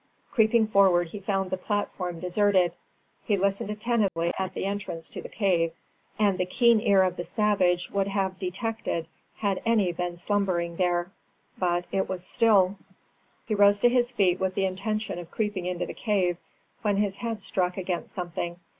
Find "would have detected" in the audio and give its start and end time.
7.91-9.07